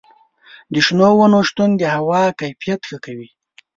د 0.73 0.75
شنو 0.85 1.09
ونو 1.17 1.39
شتون 1.49 1.69
د 1.77 1.83
هوا 1.95 2.23
کیفیت 2.39 2.81
ښه 2.89 2.97
کوي. 3.05 3.29